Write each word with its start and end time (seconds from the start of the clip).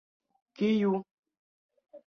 Kiu? 0.55 0.91